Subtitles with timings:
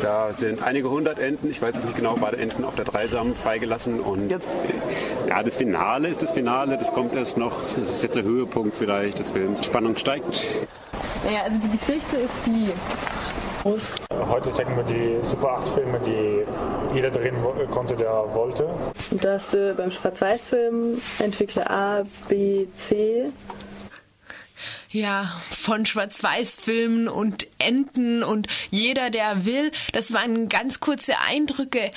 [0.00, 3.34] Da sind einige hundert Enten, ich weiß jetzt nicht genau, beide Enten auf der Dreisamen
[3.34, 4.00] freigelassen.
[4.00, 4.48] Und jetzt,
[5.28, 7.52] ja, das Finale ist das Finale, das kommt erst noch.
[7.78, 9.60] Das ist jetzt der Höhepunkt vielleicht des Films.
[9.60, 10.44] Die Spannung steigt.
[11.24, 12.72] Naja, also die Geschichte ist die.
[14.30, 16.44] Heute zeigen wir die Super 8 Filme, die
[16.94, 17.34] jeder drehen
[17.72, 18.68] konnte, der wollte.
[19.10, 23.32] Und da hast du beim Schwarz-Weiß-Film Entwickler A, B, C
[24.90, 29.72] ja, von Schwarz-Weiß-Filmen und Enten und jeder, der will.
[29.92, 31.90] Das waren ganz kurze Eindrücke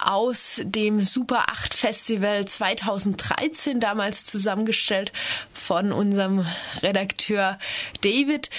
[0.00, 5.12] aus dem Super 8 Festival 2013 damals zusammengestellt
[5.52, 6.46] von unserem
[6.82, 7.58] Redakteur
[8.02, 8.50] David.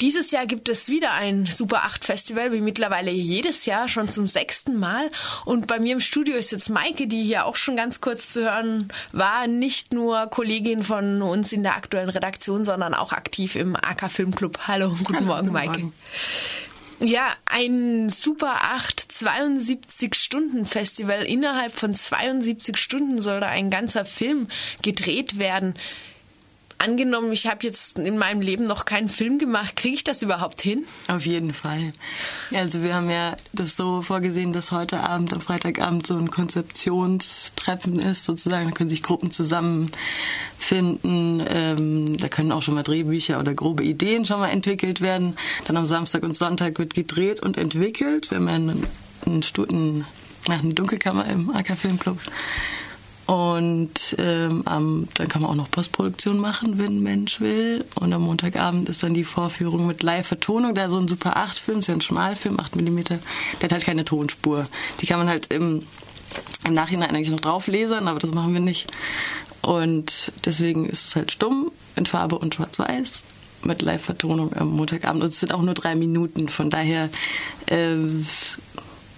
[0.00, 4.28] Dieses Jahr gibt es wieder ein Super 8 Festival, wie mittlerweile jedes Jahr, schon zum
[4.28, 5.10] sechsten Mal.
[5.44, 8.42] Und bei mir im Studio ist jetzt Maike, die hier auch schon ganz kurz zu
[8.42, 13.74] hören war, nicht nur Kollegin von uns in der aktuellen Redaktion, sondern auch aktiv im
[13.74, 14.68] AK Filmclub.
[14.68, 15.80] Hallo, guten Hallo, Morgen, guten Maike.
[15.80, 15.94] Morgen.
[17.00, 21.24] Ja, ein Super 8 72 Stunden Festival.
[21.24, 24.46] Innerhalb von 72 Stunden soll da ein ganzer Film
[24.82, 25.74] gedreht werden
[26.78, 30.62] angenommen, ich habe jetzt in meinem Leben noch keinen Film gemacht, kriege ich das überhaupt
[30.62, 30.84] hin?
[31.08, 31.92] Auf jeden Fall.
[32.52, 37.98] Also wir haben ja das so vorgesehen, dass heute Abend, am Freitagabend so ein Konzeptionstreffen
[37.98, 38.66] ist, sozusagen.
[38.66, 41.44] Da können sich Gruppen zusammenfinden.
[41.48, 45.36] Ähm, da können auch schon mal Drehbücher oder grobe Ideen schon mal entwickelt werden.
[45.66, 48.30] Dann am Samstag und Sonntag wird gedreht und entwickelt.
[48.30, 48.86] Wir haben ja einen,
[49.26, 50.04] einen, einen,
[50.48, 52.18] eine Dunkelkammer im AK Filmclub.
[53.28, 57.84] Und ähm, dann kann man auch noch Postproduktion machen, wenn ein Mensch will.
[58.00, 60.74] Und am Montagabend ist dann die Vorführung mit Live-Vertonung.
[60.74, 63.00] Da so ein Super 8-Film, ist ja ein Schmalfilm, 8 mm.
[63.04, 63.18] Der
[63.64, 64.66] hat halt keine Tonspur.
[65.02, 65.82] Die kann man halt im,
[66.66, 68.86] im Nachhinein eigentlich noch drauflesern, aber das machen wir nicht.
[69.60, 73.24] Und deswegen ist es halt stumm in Farbe und schwarz-weiß
[73.62, 75.22] mit Live-Vertonung am Montagabend.
[75.22, 76.48] Und es sind auch nur drei Minuten.
[76.48, 77.10] Von daher
[77.66, 77.94] äh,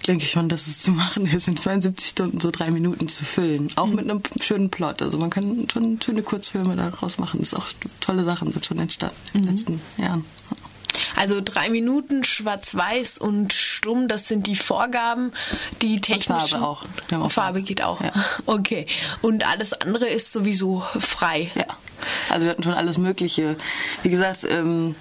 [0.07, 3.23] denke ich schon, dass es zu machen ist, in 72 Stunden so drei Minuten zu
[3.23, 3.71] füllen.
[3.75, 3.95] Auch mhm.
[3.95, 5.01] mit einem schönen Plot.
[5.01, 7.39] Also man kann schon schöne Kurzfilme daraus machen.
[7.39, 7.67] Das ist auch
[7.99, 9.55] tolle Sachen sind schon entstanden in den mhm.
[9.55, 10.25] letzten Jahren.
[11.15, 15.31] Also drei Minuten schwarz-weiß und stumm, das sind die Vorgaben,
[15.81, 16.33] die technischen.
[16.33, 16.83] Und Farbe auch.
[16.83, 17.29] auch Farbe.
[17.29, 18.01] Farbe geht auch.
[18.01, 18.11] Ja.
[18.45, 18.85] Okay.
[19.21, 21.51] Und alles andere ist sowieso frei.
[21.55, 21.65] Ja.
[22.29, 23.55] Also wir hatten schon alles Mögliche.
[24.03, 24.95] Wie gesagt, ähm,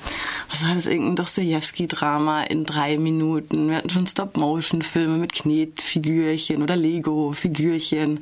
[0.49, 3.69] was war das, irgendein Dostoevsky-Drama in drei Minuten.
[3.69, 8.21] Wir hatten schon Stop-Motion-Filme mit Knetfigürchen oder Lego-Figürchen.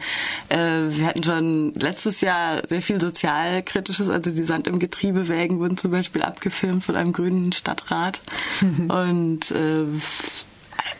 [0.48, 0.58] Äh,
[0.88, 5.90] wir hatten schon letztes Jahr sehr viel sozialkritisches, also die Sand im Getriebewägen wurden zum
[5.90, 8.20] Beispiel abgefilmt von einem grünen Stadtrat.
[8.60, 9.86] Und äh,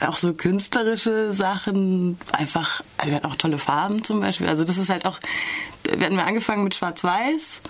[0.00, 4.48] auch so künstlerische Sachen, einfach, also wir hatten auch tolle Farben zum Beispiel.
[4.48, 5.18] Also das ist halt auch,
[5.96, 7.60] wir hatten angefangen mit Schwarz-Weiß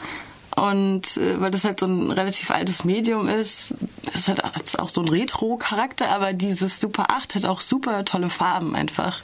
[0.57, 3.75] und äh, weil das halt so ein relativ altes Medium ist,
[4.13, 4.43] ist halt
[4.79, 9.21] auch so ein Retro-Charakter, aber dieses Super 8 hat auch super tolle Farben einfach.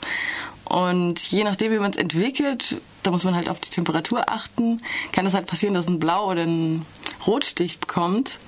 [0.65, 4.81] Und je nachdem, wie man es entwickelt, da muss man halt auf die Temperatur achten,
[5.13, 6.87] kann es halt passieren, dass ein Blau oder ein
[7.27, 8.39] Rotstich bekommt.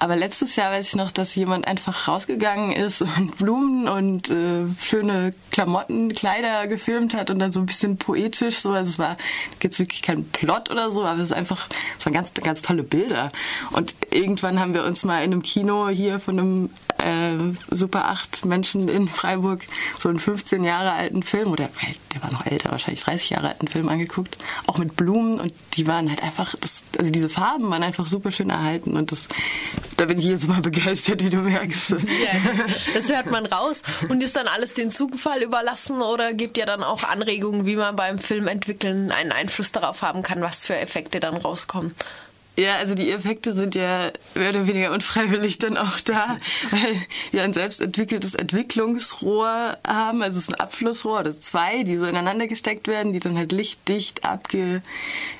[0.00, 4.64] Aber letztes Jahr weiß ich noch, dass jemand einfach rausgegangen ist und Blumen und äh,
[4.80, 8.70] schöne Klamotten, Kleider gefilmt hat und dann so ein bisschen poetisch so.
[8.70, 9.18] Also es war
[9.62, 11.68] jetzt wirklich kein Plot oder so, aber es ist einfach,
[11.98, 13.28] es waren ganz, ganz tolle Bilder.
[13.72, 18.44] Und irgendwann haben wir uns mal in einem Kino hier von einem äh, Super 8
[18.44, 19.62] Menschen in Freiburg
[19.98, 21.68] so einen 15 Jahre alten Film oder
[22.14, 25.86] der war noch älter, wahrscheinlich 30 Jahre alten Film angeguckt, auch mit Blumen und die
[25.86, 29.28] waren halt einfach, das, also diese Farben waren einfach super schön erhalten und das
[30.00, 31.90] da bin ich jetzt mal begeistert, wie du merkst.
[31.90, 31.96] Ja,
[32.66, 33.82] das, das, hört man raus.
[34.08, 37.96] Und ist dann alles den Zugfall überlassen oder gibt ja dann auch Anregungen, wie man
[37.96, 41.94] beim Filmentwickeln einen Einfluss darauf haben kann, was für Effekte dann rauskommen?
[42.56, 46.36] Ja, also die Effekte sind ja mehr oder weniger unfreiwillig dann auch da,
[46.70, 46.96] weil
[47.30, 52.06] wir ein selbst entwickeltes Entwicklungsrohr haben, also es ist ein Abflussrohr, das zwei, die so
[52.06, 54.82] ineinander gesteckt werden, die dann halt lichtdicht abge,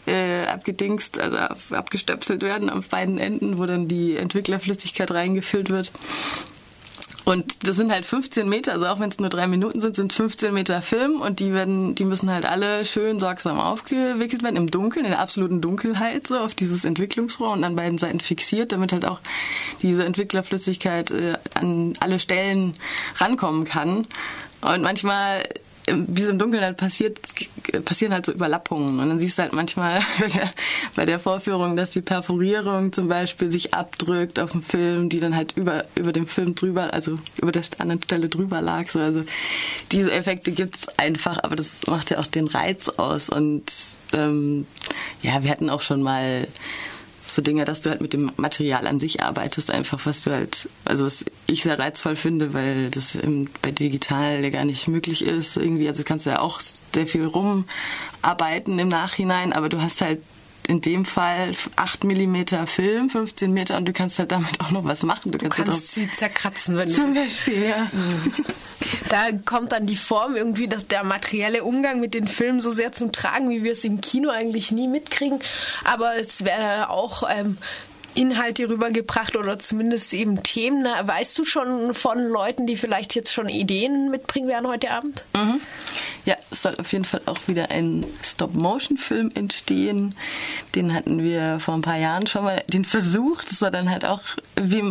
[0.07, 1.37] äh, abgedingst, also
[1.75, 5.93] abgestöpselt werden auf beiden Enden, wo dann die Entwicklerflüssigkeit reingefüllt wird.
[7.31, 10.13] Und das sind halt 15 Meter, also auch wenn es nur drei Minuten sind, sind
[10.13, 14.69] 15 Meter Film und die werden, die müssen halt alle schön sorgsam aufgewickelt werden, im
[14.69, 18.93] Dunkeln, in der absoluten Dunkelheit, so auf dieses Entwicklungsrohr und an beiden Seiten fixiert, damit
[18.93, 19.21] halt auch
[19.81, 22.73] diese Entwicklerflüssigkeit äh, an alle Stellen
[23.19, 24.09] rankommen kann.
[24.63, 25.45] Und manchmal
[25.95, 27.19] wie es im Dunkeln halt passiert,
[27.85, 28.99] passieren halt so Überlappungen.
[28.99, 30.53] Und dann siehst du halt manchmal bei der,
[30.97, 35.37] bei der Vorführung, dass die Perforierung zum Beispiel sich abdrückt auf dem Film, die dann
[35.37, 38.89] halt über, über dem Film drüber, also über der anderen Stelle drüber lag.
[38.89, 38.99] So.
[38.99, 39.25] Also
[39.93, 43.29] diese Effekte gibt's einfach, aber das macht ja auch den Reiz aus.
[43.29, 43.65] Und
[44.13, 44.67] ähm,
[45.23, 46.49] ja, wir hatten auch schon mal
[47.31, 50.69] so Dinge, dass du halt mit dem Material an sich arbeitest, einfach was du halt,
[50.85, 53.17] also was ich sehr reizvoll finde, weil das
[53.63, 55.57] bei digital ja gar nicht möglich ist.
[55.57, 60.21] Irgendwie, also kannst du ja auch sehr viel rumarbeiten im Nachhinein, aber du hast halt
[60.67, 64.85] in dem Fall 8 mm Film, 15 Meter und du kannst halt damit auch noch
[64.85, 65.33] was machen.
[65.33, 67.91] Du, du kannst, kannst sie zerkratzen, wenn Zum Beispiel, ja.
[69.09, 72.93] Da kommt dann die Form irgendwie, dass der materielle Umgang mit den Filmen so sehr
[72.93, 75.41] zum Tragen, wie wir es im Kino eigentlich nie mitkriegen.
[75.85, 77.59] Aber es wäre auch ähm,
[78.15, 80.85] Inhalte rübergebracht oder zumindest eben Themen.
[80.85, 85.25] Weißt du schon von Leuten, die vielleicht jetzt schon Ideen mitbringen werden heute Abend?
[85.35, 85.61] Mhm.
[86.25, 90.15] Ja, es soll auf jeden Fall auch wieder ein Stop-Motion-Film entstehen.
[90.75, 93.43] Den hatten wir vor ein paar Jahren schon mal den Versuch.
[93.45, 94.21] Das war dann halt auch,
[94.57, 94.83] wie,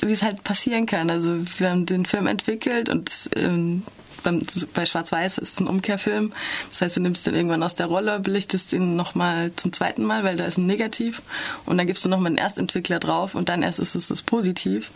[0.00, 1.10] wie es halt passieren kann.
[1.10, 3.82] Also wir haben den Film entwickelt und ähm,
[4.24, 4.42] beim,
[4.74, 6.32] bei Schwarz-Weiß ist es ein Umkehrfilm.
[6.70, 10.24] Das heißt, du nimmst den irgendwann aus der Rolle, belichtest ihn nochmal zum zweiten Mal,
[10.24, 11.22] weil da ist ein Negativ.
[11.66, 14.90] Und dann gibst du nochmal einen Erstentwickler drauf und dann erst ist es das Positiv.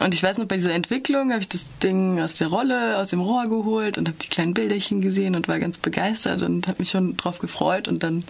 [0.00, 3.10] Und ich weiß noch, bei dieser Entwicklung habe ich das Ding aus der Rolle, aus
[3.10, 6.78] dem Rohr geholt und habe die kleinen Bilderchen gesehen und war ganz begeistert und habe
[6.78, 7.86] mich schon drauf gefreut.
[7.86, 8.24] Und dann,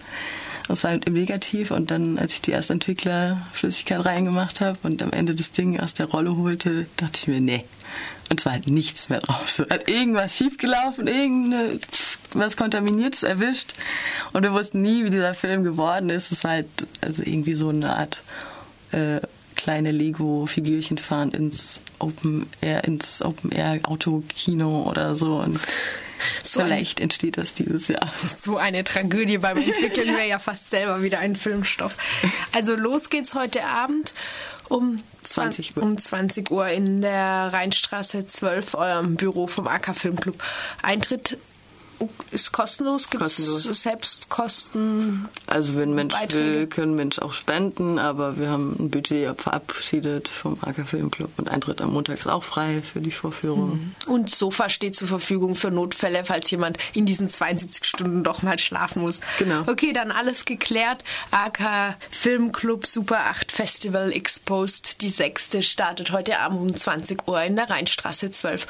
[0.67, 1.71] das war halt im Negativ.
[1.71, 6.07] Und dann, als ich die Erstentwickler-Flüssigkeit reingemacht habe und am Ende das Ding aus der
[6.09, 7.65] Rolle holte, dachte ich mir, nee,
[8.29, 9.51] und zwar halt nichts mehr drauf.
[9.51, 13.73] So hat irgendwas schiefgelaufen, irgendwas Kontaminiertes erwischt.
[14.31, 16.31] Und wir wussten nie, wie dieser Film geworden ist.
[16.31, 16.69] Es war halt
[17.01, 18.21] also irgendwie so eine Art
[18.93, 19.19] äh,
[19.61, 25.35] kleine Lego-Figürchen fahren ins Open Air, ins Open Air Autokino oder so.
[25.35, 25.59] Und
[26.43, 28.11] so vielleicht ein, entsteht das dieses Jahr.
[28.35, 31.95] So eine Tragödie beim Entwickeln wäre ja fast selber wieder ein Filmstoff.
[32.55, 34.15] Also los geht's heute Abend
[34.67, 35.83] um 20 Uhr.
[35.83, 40.41] Um 20 Uhr in der Rheinstraße 12, eurem Büro vom AK Filmclub.
[40.81, 41.37] Eintritt
[42.31, 43.09] ist kostenlos?
[43.09, 43.63] Gibt kostenlos.
[43.63, 45.27] Selbstkosten?
[45.47, 46.43] Also wenn Mensch Beiträge?
[46.43, 51.49] will, können Mensch auch spenden, aber wir haben ein Budget verabschiedet vom AK Filmclub und
[51.49, 53.93] Eintritt am Montag ist auch frei für die Vorführung.
[54.05, 54.13] Mhm.
[54.13, 58.59] Und Sofa steht zur Verfügung für Notfälle, falls jemand in diesen 72 Stunden doch mal
[58.59, 59.19] schlafen muss.
[59.39, 59.63] Genau.
[59.67, 61.03] Okay, dann alles geklärt.
[61.31, 67.55] AK Filmclub Super 8 Festival Exposed, die sechste, startet heute Abend um 20 Uhr in
[67.55, 68.67] der Rheinstraße 12.